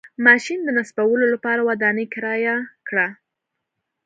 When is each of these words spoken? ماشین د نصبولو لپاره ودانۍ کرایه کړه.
ماشین 0.25 0.59
د 0.63 0.69
نصبولو 0.77 1.25
لپاره 1.33 1.61
ودانۍ 1.69 2.05
کرایه 2.13 2.55
کړه. 2.87 3.07